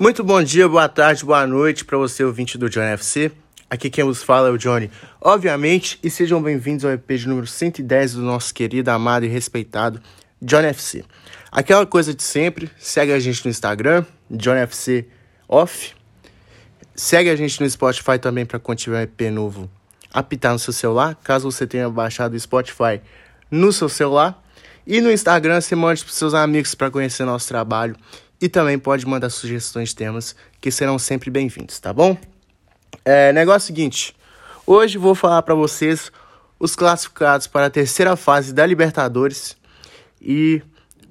Muito 0.00 0.24
bom 0.24 0.42
dia, 0.42 0.66
boa 0.66 0.88
tarde, 0.88 1.22
boa 1.26 1.46
noite 1.46 1.84
para 1.84 1.98
você, 1.98 2.24
ouvinte 2.24 2.56
do 2.56 2.70
Johnny 2.70 2.86
FC. 2.92 3.30
Aqui 3.68 3.90
quem 3.90 4.02
vos 4.02 4.22
fala 4.22 4.48
é 4.48 4.50
o 4.50 4.56
Johnny, 4.56 4.90
obviamente, 5.20 5.98
e 6.02 6.08
sejam 6.08 6.40
bem-vindos 6.40 6.86
ao 6.86 6.92
EP 6.92 7.06
de 7.06 7.28
número 7.28 7.46
110 7.46 8.14
do 8.14 8.22
nosso 8.22 8.54
querido, 8.54 8.90
amado 8.90 9.26
e 9.26 9.28
respeitado 9.28 10.00
Johnny 10.40 10.68
FC. 10.68 11.04
Aquela 11.52 11.84
coisa 11.84 12.14
de 12.14 12.22
sempre, 12.22 12.70
segue 12.78 13.12
a 13.12 13.20
gente 13.20 13.44
no 13.44 13.50
Instagram, 13.50 14.06
Johnny 14.30 14.60
FC 14.60 15.06
Off. 15.46 15.94
Segue 16.94 17.28
a 17.28 17.36
gente 17.36 17.60
no 17.60 17.68
Spotify 17.68 18.18
também 18.18 18.46
para 18.46 18.58
quando 18.58 18.78
tiver 18.78 19.00
um 19.00 19.02
EP 19.02 19.30
novo 19.30 19.70
apitar 20.14 20.54
no 20.54 20.58
seu 20.58 20.72
celular, 20.72 21.14
caso 21.22 21.52
você 21.52 21.66
tenha 21.66 21.90
baixado 21.90 22.32
o 22.32 22.40
Spotify 22.40 23.02
no 23.50 23.70
seu 23.70 23.90
celular. 23.90 24.42
E 24.86 24.98
no 25.02 25.12
Instagram 25.12 25.60
você 25.60 25.76
mande 25.76 26.02
para 26.02 26.14
seus 26.14 26.32
amigos 26.32 26.74
para 26.74 26.90
conhecer 26.90 27.26
nosso 27.26 27.46
trabalho 27.46 27.94
e 28.40 28.48
também 28.48 28.78
pode 28.78 29.06
mandar 29.06 29.28
sugestões 29.30 29.90
de 29.90 29.96
temas 29.96 30.34
que 30.60 30.70
serão 30.70 30.98
sempre 30.98 31.30
bem-vindos, 31.30 31.78
tá 31.78 31.92
bom? 31.92 32.16
É, 33.04 33.32
negócio 33.32 33.66
seguinte, 33.66 34.16
hoje 34.66 34.96
vou 34.96 35.14
falar 35.14 35.42
para 35.42 35.54
vocês 35.54 36.10
os 36.58 36.74
classificados 36.74 37.46
para 37.46 37.66
a 37.66 37.70
terceira 37.70 38.16
fase 38.16 38.52
da 38.52 38.64
Libertadores 38.64 39.56
e 40.20 40.62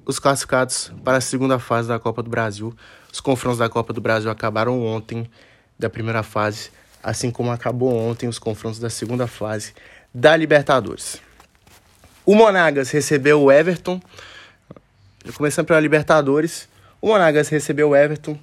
os 0.04 0.18
classificados 0.18 0.92
para 1.04 1.18
a 1.18 1.20
segunda 1.20 1.58
fase 1.58 1.88
da 1.88 1.98
Copa 1.98 2.22
do 2.22 2.30
Brasil. 2.30 2.74
Os 3.12 3.20
confrontos 3.20 3.58
da 3.58 3.68
Copa 3.68 3.92
do 3.92 4.00
Brasil 4.00 4.30
acabaram 4.30 4.84
ontem 4.84 5.28
da 5.78 5.88
primeira 5.88 6.22
fase, 6.22 6.70
assim 7.02 7.30
como 7.30 7.50
acabou 7.50 7.92
ontem 7.92 8.28
os 8.28 8.38
confrontos 8.38 8.78
da 8.78 8.90
segunda 8.90 9.26
fase 9.26 9.72
da 10.12 10.36
Libertadores. 10.36 11.20
O 12.26 12.34
Monagas 12.34 12.90
recebeu 12.90 13.42
o 13.42 13.50
Everton, 13.50 14.00
começando 15.34 15.66
pela 15.66 15.80
Libertadores. 15.80 16.69
O 17.00 17.08
Monagas 17.08 17.48
recebeu 17.48 17.90
o 17.90 17.96
Everton. 17.96 18.38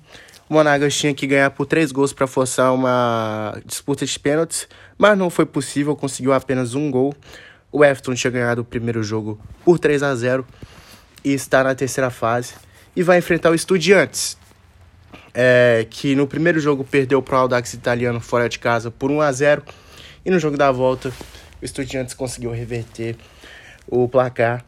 O 0.50 0.54
Monagas 0.54 0.96
tinha 0.96 1.14
que 1.14 1.28
ganhar 1.28 1.52
por 1.52 1.66
três 1.66 1.92
gols 1.92 2.12
para 2.12 2.26
forçar 2.26 2.74
uma 2.74 3.60
disputa 3.66 4.06
de 4.06 4.20
pênaltis, 4.20 4.68
mas 4.98 5.18
não 5.18 5.30
foi 5.30 5.46
possível, 5.46 5.96
conseguiu 5.96 6.34
apenas 6.34 6.74
um 6.74 6.90
gol. 6.90 7.14
O 7.72 7.84
Everton 7.84 8.16
tinha 8.16 8.32
ganhado 8.32 8.62
o 8.62 8.66
primeiro 8.66 9.04
jogo 9.04 9.40
por 9.64 9.78
3 9.78 10.02
a 10.02 10.16
0 10.16 10.46
e 11.24 11.34
está 11.34 11.64
na 11.64 11.76
terceira 11.76 12.10
fase 12.10 12.56
e 12.96 13.04
vai 13.04 13.20
enfrentar 13.20 13.52
o 13.52 13.56
Estudiantes, 13.56 14.38
é, 15.34 15.86
que 15.90 16.16
no 16.16 16.26
primeiro 16.26 16.60
jogo 16.60 16.84
perdeu 16.84 17.22
para 17.22 17.36
o 17.36 17.40
Audax 17.42 17.74
italiano 17.74 18.20
fora 18.20 18.50
de 18.50 18.58
casa 18.58 18.90
por 18.90 19.12
1 19.12 19.22
a 19.22 19.32
0 19.32 19.64
e 20.26 20.32
no 20.32 20.40
jogo 20.40 20.58
da 20.58 20.72
volta 20.72 21.12
o 21.62 21.66
Estudiantes 21.66 22.14
conseguiu 22.16 22.52
reverter 22.52 23.16
o 23.86 24.08
placar 24.08 24.66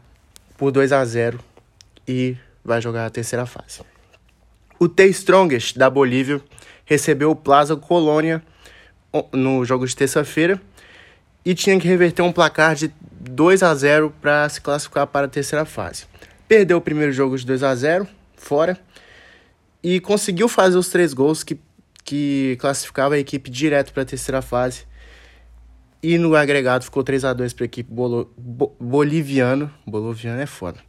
por 0.56 0.70
2 0.70 0.92
a 0.92 1.04
0 1.04 1.40
e 2.06 2.36
vai 2.64 2.80
jogar 2.80 3.06
a 3.06 3.10
terceira 3.10 3.46
fase. 3.46 3.80
O 4.78 4.88
T 4.88 5.06
Strongest 5.08 5.76
da 5.76 5.90
Bolívia 5.90 6.40
recebeu 6.84 7.30
o 7.30 7.36
Plaza 7.36 7.76
Colônia 7.76 8.42
no 9.32 9.64
jogo 9.64 9.86
de 9.86 9.94
terça-feira 9.94 10.60
e 11.44 11.54
tinha 11.54 11.78
que 11.78 11.86
reverter 11.86 12.22
um 12.22 12.32
placar 12.32 12.74
de 12.74 12.92
2 13.12 13.62
a 13.62 13.74
0 13.74 14.14
para 14.20 14.48
se 14.48 14.60
classificar 14.60 15.06
para 15.06 15.26
a 15.26 15.28
terceira 15.28 15.64
fase. 15.64 16.06
Perdeu 16.48 16.78
o 16.78 16.80
primeiro 16.80 17.12
jogo 17.12 17.36
de 17.36 17.44
2 17.46 17.62
a 17.62 17.74
0 17.74 18.08
fora 18.34 18.78
e 19.82 20.00
conseguiu 20.00 20.48
fazer 20.48 20.76
os 20.76 20.88
três 20.88 21.12
gols 21.12 21.42
que, 21.42 21.58
que 22.04 22.56
classificava 22.60 23.14
a 23.14 23.18
equipe 23.18 23.50
direto 23.50 23.92
para 23.92 24.02
a 24.02 24.06
terceira 24.06 24.42
fase. 24.42 24.84
E 26.02 26.16
no 26.16 26.34
agregado 26.34 26.84
ficou 26.84 27.02
3 27.04 27.24
a 27.24 27.32
2 27.32 27.52
para 27.52 27.64
a 27.64 27.66
equipe 27.66 27.92
bolo, 27.92 28.32
bo, 28.36 28.74
boliviana. 28.80 29.72
Boliviana 29.86 30.42
é 30.42 30.46
foda. 30.46 30.80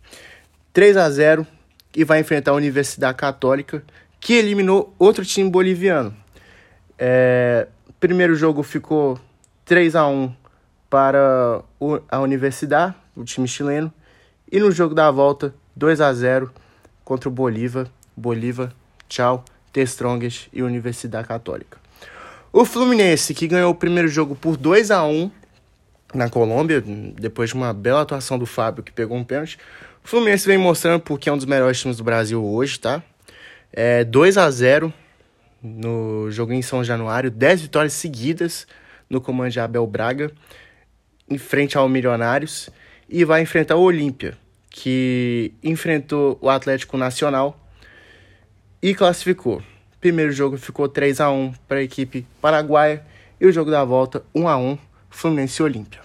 3 0.71 0.95
a 0.95 1.09
0 1.09 1.45
e 1.95 2.03
vai 2.03 2.19
enfrentar 2.19 2.51
a 2.51 2.55
Universidade 2.55 3.17
Católica, 3.17 3.83
que 4.19 4.33
eliminou 4.33 4.93
outro 4.97 5.25
time 5.25 5.49
boliviano. 5.49 6.15
É, 6.97 7.67
primeiro 7.99 8.35
jogo 8.35 8.63
ficou 8.63 9.19
3 9.65 9.95
a 9.95 10.07
1 10.07 10.33
para 10.89 11.61
a 12.09 12.19
Universidade, 12.19 12.95
o 13.15 13.23
time 13.23 13.47
chileno, 13.47 13.93
e 14.51 14.59
no 14.59 14.71
jogo 14.71 14.93
da 14.93 15.09
volta 15.09 15.53
2 15.75 16.01
a 16.01 16.11
0 16.13 16.51
contra 17.05 17.29
o 17.29 17.31
Bolívar. 17.31 17.87
Bolívar, 18.15 18.73
tchau, 19.07 19.45
The 19.71 19.81
Strongest 19.83 20.49
e 20.51 20.61
Universidade 20.61 21.27
Católica. 21.27 21.77
O 22.51 22.65
Fluminense, 22.65 23.33
que 23.33 23.47
ganhou 23.47 23.71
o 23.71 23.75
primeiro 23.75 24.09
jogo 24.09 24.35
por 24.35 24.57
2 24.57 24.91
a 24.91 25.03
1 25.05 25.31
na 26.13 26.29
Colômbia, 26.29 26.83
depois 27.15 27.51
de 27.51 27.55
uma 27.55 27.73
bela 27.73 28.01
atuação 28.01 28.37
do 28.37 28.45
Fábio, 28.45 28.83
que 28.83 28.91
pegou 28.91 29.15
um 29.15 29.23
pênalti. 29.23 29.57
O 30.03 30.07
Fluminense 30.07 30.45
vem 30.45 30.57
mostrando 30.57 31.01
porque 31.01 31.29
é 31.29 31.33
um 31.33 31.37
dos 31.37 31.45
melhores 31.45 31.79
times 31.79 31.97
do 31.97 32.03
Brasil 32.03 32.43
hoje, 32.43 32.79
tá? 32.79 33.03
É 33.71 34.03
2 34.03 34.37
a 34.37 34.49
0 34.49 34.93
no 35.61 36.29
jogo 36.31 36.53
em 36.53 36.61
São 36.61 36.83
Januário, 36.83 37.29
10 37.29 37.61
vitórias 37.61 37.93
seguidas 37.93 38.67
no 39.09 39.21
comando 39.21 39.51
de 39.51 39.59
Abel 39.59 39.85
Braga, 39.85 40.31
em 41.29 41.37
frente 41.37 41.77
ao 41.77 41.87
Milionários, 41.87 42.69
e 43.07 43.23
vai 43.23 43.41
enfrentar 43.41 43.75
o 43.75 43.81
Olímpia, 43.81 44.37
que 44.69 45.53
enfrentou 45.63 46.37
o 46.41 46.49
Atlético 46.49 46.97
Nacional 46.97 47.59
e 48.81 48.95
classificou. 48.95 49.61
Primeiro 49.99 50.31
jogo 50.31 50.57
ficou 50.57 50.89
3 50.89 51.21
a 51.21 51.29
1 51.29 51.53
para 51.67 51.77
a 51.77 51.83
equipe 51.83 52.25
paraguaia 52.41 53.05
e 53.39 53.45
o 53.45 53.51
jogo 53.51 53.69
da 53.69 53.83
volta 53.83 54.23
1 54.33 54.47
a 54.47 54.57
1 54.57 54.77
Fluminense 55.09 55.61
e 55.61 55.63
Olímpia. 55.63 56.01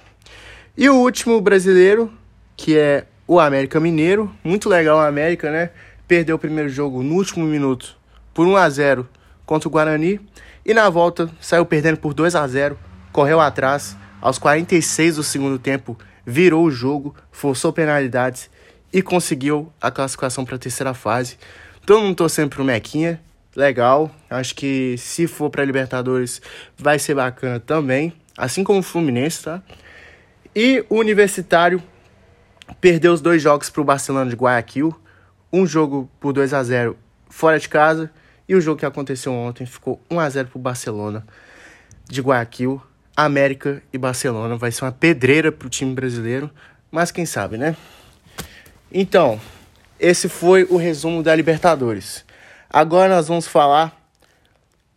E 0.76 0.90
o 0.90 0.96
último 0.96 1.40
brasileiro, 1.40 2.12
que 2.56 2.76
é 2.76 3.06
o 3.26 3.40
América 3.40 3.80
Mineiro, 3.80 4.32
muito 4.44 4.68
legal 4.68 4.98
o 4.98 5.00
América, 5.00 5.50
né? 5.50 5.70
Perdeu 6.06 6.36
o 6.36 6.38
primeiro 6.38 6.68
jogo 6.68 7.02
no 7.02 7.14
último 7.14 7.44
minuto 7.44 7.96
por 8.32 8.46
1 8.46 8.56
a 8.56 8.68
0 8.70 9.08
contra 9.44 9.68
o 9.68 9.72
Guarani 9.72 10.20
e 10.64 10.72
na 10.72 10.88
volta 10.88 11.28
saiu 11.40 11.66
perdendo 11.66 11.98
por 11.98 12.14
2 12.14 12.34
a 12.34 12.46
0, 12.46 12.78
correu 13.12 13.40
atrás, 13.40 13.96
aos 14.20 14.38
46 14.38 15.16
do 15.16 15.22
segundo 15.22 15.58
tempo 15.58 15.98
virou 16.24 16.64
o 16.64 16.70
jogo, 16.70 17.14
forçou 17.30 17.72
penalidades 17.72 18.50
e 18.92 19.02
conseguiu 19.02 19.72
a 19.80 19.90
classificação 19.90 20.44
para 20.44 20.56
a 20.56 20.58
terceira 20.58 20.94
fase. 20.94 21.36
Todo 21.84 22.00
mundo 22.00 22.16
torcendo 22.16 22.50
pro 22.50 22.64
Mequinha, 22.64 23.20
legal. 23.54 24.10
Acho 24.28 24.54
que 24.54 24.96
se 24.98 25.26
for 25.26 25.50
para 25.50 25.64
Libertadores 25.64 26.42
vai 26.76 26.98
ser 26.98 27.14
bacana 27.14 27.58
também, 27.58 28.12
assim 28.36 28.62
como 28.62 28.80
o 28.80 28.82
Fluminense, 28.82 29.44
tá? 29.44 29.62
E 30.54 30.84
o 30.88 30.96
Universitário 30.96 31.82
perdeu 32.80 33.12
os 33.12 33.20
dois 33.20 33.42
jogos 33.42 33.70
para 33.70 33.80
o 33.80 33.84
Barcelona 33.84 34.30
de 34.30 34.36
Guayaquil. 34.36 34.94
Um 35.52 35.66
jogo 35.66 36.10
por 36.20 36.32
2 36.32 36.52
a 36.52 36.62
0 36.62 36.96
fora 37.28 37.58
de 37.58 37.68
casa 37.68 38.10
e 38.48 38.54
o 38.54 38.60
jogo 38.60 38.78
que 38.78 38.86
aconteceu 38.86 39.32
ontem 39.32 39.66
ficou 39.66 40.00
1 40.10 40.20
a 40.20 40.30
0 40.30 40.48
para 40.48 40.58
o 40.58 40.60
Barcelona 40.60 41.26
de 42.08 42.20
Guayaquil. 42.20 42.80
América 43.16 43.82
e 43.92 43.96
Barcelona 43.96 44.56
vai 44.56 44.70
ser 44.70 44.84
uma 44.84 44.92
pedreira 44.92 45.50
para 45.50 45.66
o 45.66 45.70
time 45.70 45.94
brasileiro, 45.94 46.50
mas 46.90 47.10
quem 47.10 47.24
sabe, 47.24 47.56
né? 47.56 47.74
Então, 48.92 49.40
esse 49.98 50.28
foi 50.28 50.64
o 50.64 50.76
resumo 50.76 51.22
da 51.22 51.34
Libertadores. 51.34 52.24
Agora 52.68 53.14
nós 53.14 53.28
vamos 53.28 53.46
falar 53.46 53.98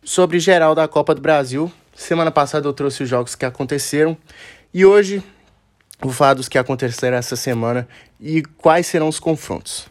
sobre 0.02 0.38
geral 0.38 0.74
da 0.74 0.86
Copa 0.86 1.14
do 1.14 1.20
Brasil. 1.20 1.72
Semana 1.94 2.30
passada 2.30 2.68
eu 2.68 2.72
trouxe 2.74 3.02
os 3.02 3.08
jogos 3.08 3.34
que 3.34 3.44
aconteceram 3.46 4.16
e 4.72 4.84
hoje 4.84 5.22
Vou 6.00 6.12
falar 6.12 6.34
dos 6.34 6.48
que 6.48 6.56
aconteceram 6.56 7.16
essa 7.16 7.36
semana 7.36 7.86
e 8.18 8.42
quais 8.42 8.86
serão 8.86 9.08
os 9.08 9.20
confrontos. 9.20 9.86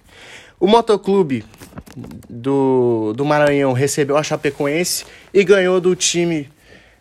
O 0.60 0.68
Motoclube 0.68 1.46
do, 2.30 3.14
do 3.16 3.24
Maranhão 3.24 3.74
recebeu 3.74 4.18
a 4.18 4.24
Chapecoense 4.24 5.06
e 5.34 5.44
ganhou 5.44 5.80
do 5.80 5.96
time 5.96 6.50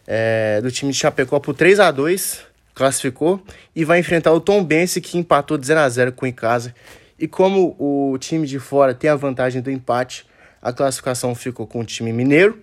é, 0.07 0.61
do 0.63 0.71
time 0.71 0.93
de 0.93 0.99
Chapecó 0.99 1.39
por 1.39 1.55
3 1.55 1.81
a 1.81 1.91
2 1.91 2.47
classificou 2.75 3.43
e 3.75 3.85
vai 3.85 3.99
enfrentar 3.99 4.33
o 4.33 4.41
Tom 4.41 4.63
Bense 4.63 5.01
que 5.01 5.19
empatou 5.19 5.59
de 5.59 5.67
0 5.67 5.81
a 5.81 5.89
0 5.89 6.13
com 6.13 6.25
o 6.25 6.29
Icasa. 6.29 6.75
E 7.19 7.27
como 7.27 7.75
o 7.79 8.17
time 8.19 8.47
de 8.47 8.61
fora 8.61 8.95
tem 8.95 9.11
a 9.11 9.17
vantagem 9.17 9.61
do 9.61 9.71
empate, 9.71 10.25
a 10.63 10.73
classificação 10.73 11.35
ficou 11.35 11.67
com 11.67 11.81
o 11.81 11.85
time 11.85 12.13
mineiro. 12.13 12.63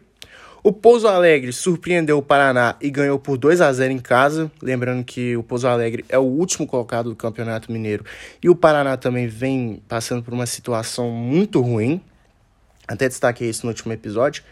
O 0.66 0.74
Pouso 0.74 1.08
Alegre 1.08 1.54
surpreendeu 1.54 2.18
o 2.18 2.24
Paraná 2.24 2.76
e 2.82 2.90
ganhou 2.90 3.20
por 3.20 3.38
2 3.38 3.62
a 3.62 3.72
0 3.72 3.94
em 3.94 4.00
casa. 4.00 4.52
Lembrando 4.60 5.04
que 5.04 5.38
o 5.38 5.44
Pouso 5.44 5.68
Alegre 5.68 6.04
é 6.10 6.18
o 6.18 6.24
último 6.24 6.66
colocado 6.66 7.12
do 7.12 7.16
Campeonato 7.16 7.72
Mineiro 7.72 8.04
e 8.42 8.50
o 8.50 8.56
Paraná 8.56 8.98
também 8.98 9.28
vem 9.28 9.80
passando 9.88 10.24
por 10.24 10.34
uma 10.34 10.48
situação 10.48 11.12
muito 11.12 11.62
ruim. 11.62 12.02
Até 12.88 13.08
destaquei 13.08 13.48
isso 13.48 13.64
no 13.64 13.70
último 13.70 13.94
episódio. 13.94 14.44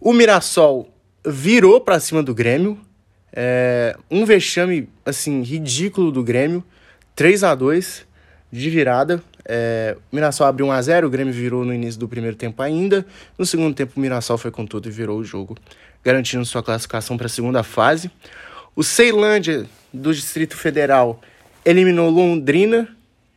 O 0.00 0.12
Mirassol 0.12 0.92
virou 1.24 1.80
para 1.80 2.00
cima 2.00 2.24
do 2.24 2.34
Grêmio. 2.34 2.80
É, 3.32 3.96
um 4.10 4.24
vexame 4.24 4.88
assim 5.04 5.42
ridículo 5.42 6.10
do 6.10 6.24
Grêmio, 6.24 6.64
3 7.14 7.44
a 7.44 7.54
2 7.54 8.04
de 8.50 8.68
virada. 8.68 9.22
É, 9.48 9.96
o 10.10 10.16
Mirassol 10.16 10.46
abriu 10.46 10.66
1x0, 10.66 11.04
o 11.04 11.10
Grêmio 11.10 11.32
virou 11.32 11.64
no 11.64 11.72
início 11.72 12.00
do 12.00 12.08
primeiro 12.08 12.36
tempo 12.36 12.60
ainda. 12.62 13.06
No 13.38 13.46
segundo 13.46 13.74
tempo, 13.74 13.92
o 13.96 14.00
Mirassol 14.00 14.36
foi 14.36 14.50
com 14.50 14.66
tudo 14.66 14.88
e 14.88 14.90
virou 14.90 15.18
o 15.18 15.24
jogo, 15.24 15.56
garantindo 16.02 16.44
sua 16.44 16.62
classificação 16.62 17.16
para 17.16 17.26
a 17.26 17.30
segunda 17.30 17.62
fase. 17.62 18.10
O 18.74 18.82
Ceilândia, 18.82 19.64
do 19.92 20.12
Distrito 20.12 20.56
Federal, 20.56 21.20
eliminou 21.64 22.10
Londrina 22.10 22.88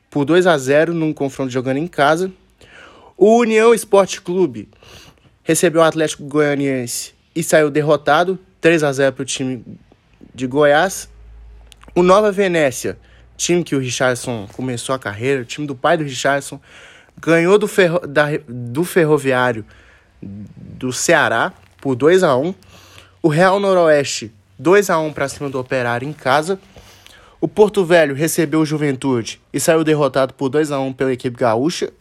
por 0.10 0.26
2 0.26 0.48
a 0.48 0.58
0 0.58 0.94
num 0.94 1.14
confronto 1.14 1.52
jogando 1.52 1.78
em 1.78 1.88
casa. 1.88 2.32
O 3.16 3.38
União 3.38 3.74
Esporte 3.74 4.20
Clube 4.20 4.68
recebeu 5.44 5.82
o 5.82 5.86
Atlético 5.86 6.24
Goianiense 6.24 7.14
e 7.36 7.44
saiu 7.44 7.70
derrotado, 7.70 8.40
3 8.60 8.84
a 8.84 8.92
0 8.92 9.14
para 9.14 9.24
o 9.24 9.26
time 9.26 9.64
de 10.34 10.48
Goiás. 10.48 11.08
O 11.96 12.02
Nova 12.02 12.32
Venécia, 12.32 12.98
time 13.40 13.64
que 13.64 13.74
o 13.74 13.80
Richardson 13.80 14.48
começou 14.52 14.94
a 14.94 15.00
carreira, 15.00 15.42
o 15.42 15.46
time 15.46 15.66
do 15.66 15.74
pai 15.74 15.98
do 15.98 16.04
Richardson, 16.04 16.60
ganhou 17.18 17.58
do, 17.58 17.68
ferro, 17.68 18.00
da, 18.00 18.26
do 18.48 18.84
Ferroviário 18.84 19.66
do 20.22 20.92
Ceará 20.92 21.54
por 21.82 21.96
2 21.96 22.24
a 22.24 22.36
1 22.36 22.54
O 23.24 23.30
Real 23.30 23.58
Noroeste, 23.60 24.32
2 24.60 24.90
a 24.90 25.00
1 25.00 25.14
para 25.14 25.30
cima 25.30 25.50
do 25.50 25.58
Operário 25.58 26.08
em 26.08 26.12
casa. 26.12 26.60
O 27.40 27.48
Porto 27.48 27.86
Velho 27.86 28.14
recebeu 28.14 28.60
o 28.60 28.66
Juventude 28.66 29.42
e 29.54 29.60
saiu 29.60 29.86
derrotado 29.86 30.34
por 30.34 30.50
2 30.50 30.74
a 30.74 30.80
1 30.80 30.92
pela 30.92 31.14
equipe 31.14 31.38
gaúcha. 31.38 31.94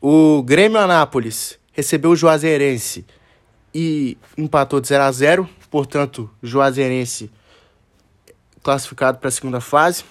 O 0.00 0.42
Grêmio 0.42 0.78
Anápolis 0.78 1.56
recebeu 1.72 2.10
o 2.10 2.16
Juazeirense 2.16 3.06
e 3.72 4.18
empatou 4.36 4.80
de 4.80 4.88
0 4.88 5.04
a 5.04 5.12
0, 5.12 5.48
portanto, 5.70 6.28
Juazeirense 6.42 7.30
classificado 8.62 9.18
para 9.18 9.28
a 9.28 9.32
segunda 9.32 9.60
fase. 9.60 10.04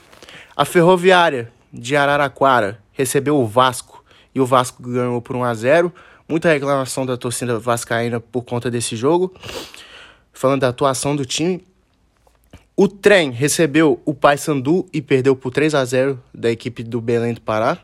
A 0.56 0.66
Ferroviária 0.66 1.52
de 1.72 1.96
Araraquara 1.96 2.80
recebeu 2.92 3.38
o 3.38 3.48
Vasco 3.48 4.04
e 4.34 4.40
o 4.40 4.46
Vasco 4.46 4.82
ganhou 4.84 5.22
por 5.22 5.36
1 5.36 5.44
a 5.44 5.54
0. 5.54 5.94
Muita 6.28 6.50
reclamação 6.50 7.06
da 7.06 7.18
torcida 7.18 7.60
vascaína 7.60 8.20
por 8.20 8.44
conta 8.44 8.70
desse 8.70 8.96
jogo. 8.96 9.34
Falando 10.32 10.62
da 10.62 10.70
atuação 10.70 11.16
do 11.16 11.26
time, 11.26 11.66
o 12.76 12.88
Trem 12.88 13.32
recebeu 13.32 14.02
o 14.06 14.14
Paysandu 14.14 14.88
e 14.94 15.02
perdeu 15.02 15.36
por 15.36 15.52
3 15.52 15.76
a 15.76 15.84
0 15.84 16.22
da 16.34 16.50
equipe 16.50 16.84
do 16.84 17.02
Belém 17.02 17.34
do 17.34 17.42
Pará. 17.42 17.78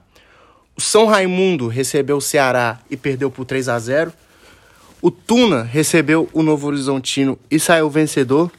O 0.76 0.82
São 0.82 1.06
Raimundo 1.06 1.68
recebeu 1.68 2.18
o 2.18 2.22
Ceará 2.22 2.80
e 2.90 2.96
perdeu 2.96 3.30
por 3.30 3.46
3 3.46 3.68
a 3.70 3.80
0. 3.80 4.14
O 5.02 5.12
Tuna 5.12 5.64
recebeu 5.64 6.30
o 6.34 6.42
Novo 6.42 6.68
Horizontino 6.68 7.38
e 7.52 7.60
saiu 7.60 7.90
vencedor. 7.90 8.52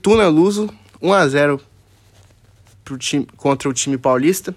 Tuna 0.00 0.28
Luso 0.28 0.68
1 1.02 1.12
a 1.12 1.28
0 1.28 1.60
pro 2.84 2.96
time, 2.96 3.26
contra 3.36 3.68
o 3.68 3.72
time 3.72 3.98
paulista. 3.98 4.54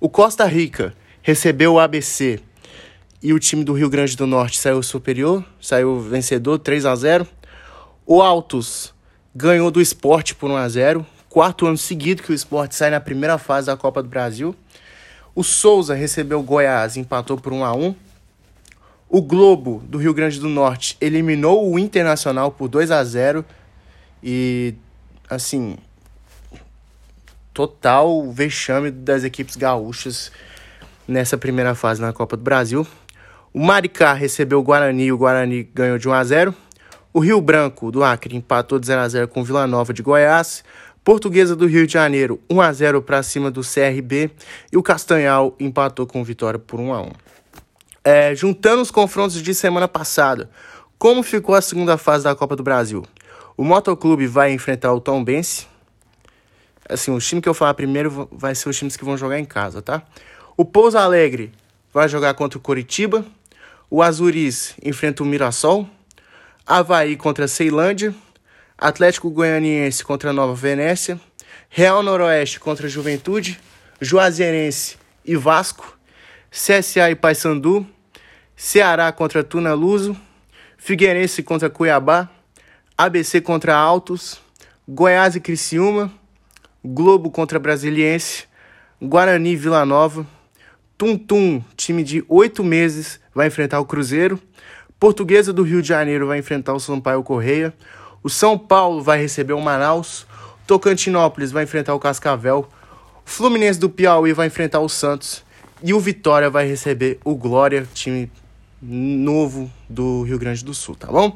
O 0.00 0.08
Costa 0.08 0.46
Rica 0.46 0.94
recebeu 1.22 1.74
o 1.74 1.78
ABC 1.78 2.40
e 3.22 3.32
o 3.34 3.38
time 3.38 3.62
do 3.62 3.74
Rio 3.74 3.90
Grande 3.90 4.16
do 4.16 4.26
Norte 4.26 4.58
saiu 4.58 4.82
superior, 4.82 5.44
saiu 5.60 6.00
vencedor 6.00 6.58
3 6.58 6.86
a 6.86 6.96
0. 6.96 7.26
O 8.06 8.22
Altos 8.22 8.94
ganhou 9.34 9.70
do 9.70 9.80
Esporte 9.80 10.34
por 10.34 10.50
1 10.50 10.56
a 10.56 10.68
0. 10.68 11.06
Quarto 11.28 11.66
ano 11.66 11.76
seguido 11.76 12.22
que 12.22 12.32
o 12.32 12.34
Esporte 12.34 12.74
sai 12.74 12.90
na 12.90 13.00
primeira 13.00 13.36
fase 13.36 13.66
da 13.66 13.76
Copa 13.76 14.02
do 14.02 14.08
Brasil. 14.08 14.54
O 15.34 15.42
Souza 15.42 15.94
recebeu 15.94 16.40
o 16.40 16.42
Goiás, 16.42 16.96
empatou 16.96 17.36
por 17.36 17.52
1 17.52 17.64
a 17.64 17.74
1. 17.74 17.94
O 19.08 19.20
Globo 19.20 19.82
do 19.86 19.98
Rio 19.98 20.14
Grande 20.14 20.40
do 20.40 20.48
Norte 20.48 20.96
eliminou 21.00 21.70
o 21.70 21.78
Internacional 21.78 22.50
por 22.50 22.68
2 22.68 22.90
a 22.90 23.04
0 23.04 23.44
e 24.22 24.74
assim 25.28 25.76
total 27.52 28.30
vexame 28.32 28.90
das 28.90 29.22
equipes 29.22 29.54
gaúchas 29.54 30.32
nessa 31.06 31.38
primeira 31.38 31.74
fase 31.74 32.00
na 32.00 32.12
Copa 32.12 32.36
do 32.36 32.42
Brasil. 32.42 32.86
O 33.52 33.64
Maricá 33.64 34.12
recebeu 34.12 34.58
o 34.58 34.62
Guarani 34.62 35.04
e 35.04 35.12
o 35.12 35.18
Guarani 35.18 35.62
ganhou 35.62 35.96
de 35.96 36.08
1 36.08 36.12
a 36.12 36.24
0. 36.24 36.54
O 37.12 37.20
Rio 37.20 37.40
Branco 37.40 37.92
do 37.92 38.02
Acre 38.02 38.36
empatou 38.36 38.80
de 38.80 38.86
0 38.86 39.00
a 39.00 39.08
0 39.08 39.28
com 39.28 39.40
o 39.40 39.44
Vila 39.44 39.66
Nova 39.68 39.94
de 39.94 40.02
Goiás. 40.02 40.64
Portuguesa 41.04 41.54
do 41.54 41.66
Rio 41.66 41.86
de 41.86 41.92
Janeiro, 41.92 42.40
1 42.50 42.60
a 42.60 42.72
0 42.72 43.02
para 43.02 43.22
cima 43.22 43.50
do 43.50 43.60
CRB 43.60 44.30
e 44.72 44.76
o 44.76 44.82
Castanhal 44.82 45.54
empatou 45.60 46.06
com 46.06 46.24
vitória 46.24 46.58
por 46.58 46.80
1 46.80 46.94
a 46.94 47.02
1. 47.02 47.10
É, 48.02 48.34
juntando 48.34 48.82
os 48.82 48.90
confrontos 48.90 49.40
de 49.40 49.54
semana 49.54 49.86
passada, 49.86 50.50
como 50.98 51.22
ficou 51.22 51.54
a 51.54 51.60
segunda 51.60 51.98
fase 51.98 52.24
da 52.24 52.34
Copa 52.34 52.56
do 52.56 52.62
Brasil? 52.62 53.04
O 53.56 53.62
Motoclube 53.62 54.26
vai 54.26 54.52
enfrentar 54.52 54.92
o 54.92 55.00
Tombense. 55.00 55.66
Assim, 56.88 57.10
o 57.10 57.18
time 57.18 57.40
que 57.40 57.48
eu 57.48 57.54
falar 57.54 57.74
primeiro 57.74 58.28
vai 58.32 58.54
ser 58.54 58.68
os 58.68 58.76
times 58.76 58.96
que 58.96 59.04
vão 59.04 59.16
jogar 59.16 59.38
em 59.38 59.44
casa, 59.44 59.80
tá? 59.80 60.02
O 60.56 60.64
Pouso 60.64 60.98
Alegre 60.98 61.52
vai 61.92 62.08
jogar 62.08 62.34
contra 62.34 62.58
o 62.58 62.60
Coritiba. 62.60 63.24
O 63.88 64.02
Azuris 64.02 64.74
enfrenta 64.82 65.22
o 65.22 65.26
Mirassol. 65.26 65.88
Havaí 66.66 67.16
contra 67.16 67.44
a 67.44 67.48
Ceilândia. 67.48 68.14
Atlético 68.76 69.30
Goianiense 69.30 70.04
contra 70.04 70.32
Nova 70.32 70.54
Venécia, 70.54 71.18
Real 71.68 72.02
Noroeste 72.02 72.58
contra 72.58 72.88
Juventude, 72.88 73.58
Juazeirense 74.00 74.98
e 75.24 75.36
Vasco, 75.36 75.96
CSA 76.50 77.10
e 77.10 77.14
Paysandu, 77.14 77.86
Ceará 78.56 79.12
contra 79.12 79.44
Tuna 79.44 79.74
Luso, 79.74 80.16
Figueirense 80.76 81.42
contra 81.42 81.70
Cuiabá, 81.70 82.28
ABC 82.96 83.40
contra 83.40 83.74
Altos, 83.74 84.40
Goiás 84.88 85.34
e 85.34 85.40
Criciúma, 85.40 86.12
Globo 86.84 87.30
contra 87.30 87.58
Brasiliense, 87.58 88.44
Guarani 89.02 89.56
Vila 89.56 89.84
Nova, 89.84 90.26
Tum 90.96 91.18
Tum, 91.18 91.62
time 91.76 92.04
de 92.04 92.24
oito 92.28 92.62
meses, 92.62 93.18
vai 93.34 93.48
enfrentar 93.48 93.80
o 93.80 93.84
Cruzeiro, 93.84 94.40
Portuguesa 94.98 95.52
do 95.52 95.62
Rio 95.62 95.82
de 95.82 95.88
Janeiro 95.88 96.26
vai 96.26 96.38
enfrentar 96.38 96.72
o 96.72 96.80
Sampaio 96.80 97.22
Correia, 97.22 97.74
o 98.22 98.30
São 98.30 98.56
Paulo 98.56 99.02
vai 99.02 99.20
receber 99.20 99.52
o 99.52 99.60
Manaus. 99.60 100.26
Tocantinópolis 100.66 101.52
vai 101.52 101.64
enfrentar 101.64 101.94
o 101.94 102.00
Cascavel. 102.00 102.66
Fluminense 103.22 103.78
do 103.78 103.90
Piauí 103.90 104.32
vai 104.32 104.46
enfrentar 104.46 104.80
o 104.80 104.88
Santos. 104.88 105.44
E 105.82 105.92
o 105.92 106.00
Vitória 106.00 106.48
vai 106.48 106.66
receber 106.66 107.18
o 107.22 107.34
Glória, 107.34 107.86
time 107.92 108.32
novo 108.86 109.70
do 109.88 110.22
Rio 110.22 110.38
Grande 110.38 110.64
do 110.64 110.74
Sul, 110.74 110.94
tá 110.94 111.08
bom? 111.08 111.34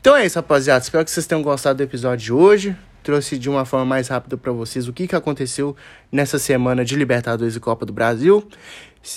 Então 0.00 0.16
é 0.16 0.26
isso, 0.26 0.36
rapaziada. 0.36 0.82
Espero 0.82 1.04
que 1.04 1.10
vocês 1.10 1.26
tenham 1.26 1.42
gostado 1.42 1.76
do 1.76 1.82
episódio 1.82 2.24
de 2.24 2.32
hoje. 2.32 2.76
Trouxe 3.02 3.38
de 3.38 3.48
uma 3.48 3.64
forma 3.64 3.86
mais 3.86 4.08
rápida 4.08 4.36
para 4.36 4.52
vocês 4.52 4.88
o 4.88 4.92
que, 4.92 5.06
que 5.06 5.16
aconteceu 5.16 5.74
nessa 6.12 6.38
semana 6.38 6.84
de 6.84 6.96
Libertadores 6.96 7.56
e 7.56 7.60
Copa 7.60 7.86
do 7.86 7.92
Brasil. 7.92 8.46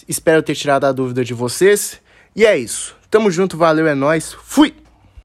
Espero 0.08 0.42
ter 0.42 0.56
tirado 0.56 0.86
a 0.86 0.92
dúvida 0.92 1.24
de 1.26 1.34
vocês. 1.34 2.00
E 2.36 2.46
é 2.46 2.58
isso. 2.58 2.96
Tamo 3.10 3.30
junto, 3.30 3.58
valeu, 3.58 3.88
é 3.88 3.94
nóis. 3.94 4.34
Fui! 4.34 4.83